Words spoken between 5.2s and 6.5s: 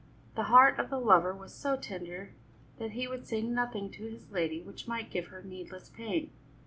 her needless pain.